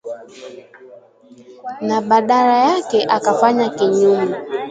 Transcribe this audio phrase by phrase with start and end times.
[1.87, 4.35] na badala yake akafanya kinyume